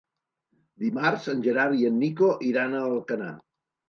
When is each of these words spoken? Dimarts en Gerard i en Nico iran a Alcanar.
Dimarts 0.85 1.27
en 1.33 1.43
Gerard 1.47 1.77
i 1.81 1.85
en 1.89 1.99
Nico 2.05 2.31
iran 2.47 2.73
a 2.73 2.81
Alcanar. 2.87 3.29